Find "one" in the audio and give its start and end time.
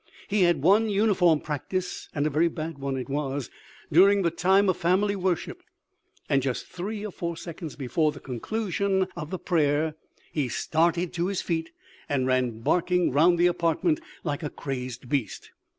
0.63-0.89, 2.79-2.97